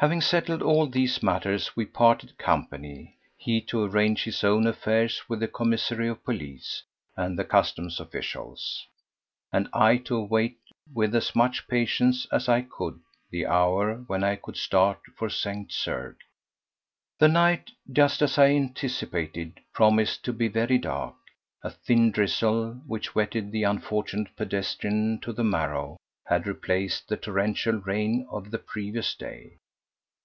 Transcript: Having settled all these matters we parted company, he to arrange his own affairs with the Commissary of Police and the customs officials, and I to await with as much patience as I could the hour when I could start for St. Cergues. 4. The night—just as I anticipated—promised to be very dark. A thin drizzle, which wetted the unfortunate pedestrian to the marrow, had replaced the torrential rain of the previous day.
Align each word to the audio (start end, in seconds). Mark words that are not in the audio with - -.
Having 0.00 0.20
settled 0.20 0.60
all 0.60 0.86
these 0.88 1.22
matters 1.22 1.74
we 1.74 1.86
parted 1.86 2.36
company, 2.36 3.16
he 3.38 3.62
to 3.62 3.82
arrange 3.82 4.24
his 4.24 4.44
own 4.44 4.66
affairs 4.66 5.22
with 5.26 5.40
the 5.40 5.48
Commissary 5.48 6.06
of 6.06 6.22
Police 6.22 6.82
and 7.16 7.38
the 7.38 7.46
customs 7.46 7.98
officials, 7.98 8.86
and 9.50 9.70
I 9.72 9.96
to 9.96 10.16
await 10.16 10.58
with 10.92 11.14
as 11.14 11.34
much 11.34 11.66
patience 11.66 12.26
as 12.30 12.46
I 12.46 12.60
could 12.60 13.00
the 13.30 13.46
hour 13.46 14.04
when 14.06 14.22
I 14.22 14.36
could 14.36 14.58
start 14.58 15.00
for 15.16 15.30
St. 15.30 15.70
Cergues. 15.72 16.18
4. 16.18 16.18
The 17.20 17.28
night—just 17.28 18.20
as 18.20 18.36
I 18.36 18.48
anticipated—promised 18.50 20.22
to 20.26 20.32
be 20.34 20.48
very 20.48 20.76
dark. 20.76 21.14
A 21.62 21.70
thin 21.70 22.10
drizzle, 22.10 22.82
which 22.86 23.14
wetted 23.14 23.50
the 23.50 23.62
unfortunate 23.62 24.36
pedestrian 24.36 25.20
to 25.20 25.32
the 25.32 25.42
marrow, 25.42 25.96
had 26.26 26.46
replaced 26.46 27.08
the 27.08 27.16
torrential 27.16 27.76
rain 27.78 28.26
of 28.30 28.50
the 28.50 28.58
previous 28.58 29.14
day. 29.14 29.56